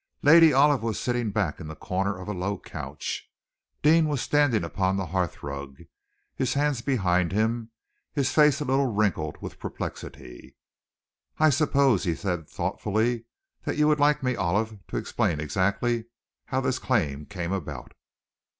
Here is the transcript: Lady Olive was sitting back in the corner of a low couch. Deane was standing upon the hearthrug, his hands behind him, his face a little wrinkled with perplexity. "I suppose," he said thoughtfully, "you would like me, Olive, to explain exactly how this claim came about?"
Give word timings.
Lady 0.23 0.51
Olive 0.51 0.81
was 0.81 0.99
sitting 0.99 1.29
back 1.29 1.59
in 1.59 1.67
the 1.67 1.75
corner 1.75 2.17
of 2.19 2.27
a 2.27 2.33
low 2.33 2.57
couch. 2.57 3.29
Deane 3.83 4.07
was 4.07 4.19
standing 4.19 4.63
upon 4.63 4.97
the 4.97 5.05
hearthrug, 5.05 5.77
his 6.35 6.55
hands 6.55 6.81
behind 6.81 7.31
him, 7.31 7.69
his 8.11 8.33
face 8.33 8.59
a 8.59 8.65
little 8.65 8.91
wrinkled 8.91 9.39
with 9.43 9.59
perplexity. 9.59 10.55
"I 11.37 11.51
suppose," 11.51 12.03
he 12.03 12.15
said 12.15 12.49
thoughtfully, 12.49 13.25
"you 13.67 13.87
would 13.89 13.99
like 13.99 14.23
me, 14.23 14.35
Olive, 14.35 14.79
to 14.87 14.97
explain 14.97 15.39
exactly 15.39 16.05
how 16.45 16.61
this 16.61 16.79
claim 16.79 17.27
came 17.27 17.51
about?" 17.51 17.91